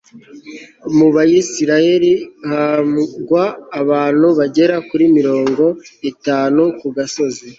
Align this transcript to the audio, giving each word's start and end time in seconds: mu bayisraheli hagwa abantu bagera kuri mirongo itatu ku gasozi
mu 0.97 1.07
bayisraheli 1.15 2.11
hagwa 2.49 3.43
abantu 3.81 4.27
bagera 4.39 4.75
kuri 4.89 5.05
mirongo 5.17 5.63
itatu 6.09 6.63
ku 6.79 6.87
gasozi 6.97 7.45